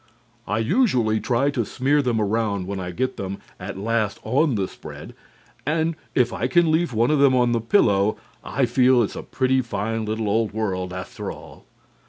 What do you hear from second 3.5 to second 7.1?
at last on the spread, and if I can leave